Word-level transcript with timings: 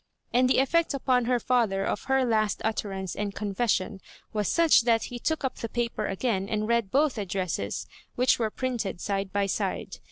And 0.33 0.49
the 0.49 0.57
effect 0.57 0.95
upon 0.95 1.25
her 1.25 1.37
&ther 1.37 1.83
of 1.83 2.05
her 2.05 2.25
last 2.25 2.59
utterance 2.65 3.15
and 3.15 3.35
confession 3.35 4.01
was 4.33 4.47
such 4.47 4.81
that 4.81 5.03
he 5.03 5.19
took 5.19 5.43
up 5.45 5.57
the 5.57 5.69
paper 5.69 6.07
again 6.07 6.49
and 6.49 6.67
read 6.67 6.89
both 6.89 7.19
addresses, 7.19 7.85
which 8.15 8.39
were 8.39 8.49
printed 8.49 8.99
side 8.99 9.31
by 9.31 9.45
side. 9.45 9.97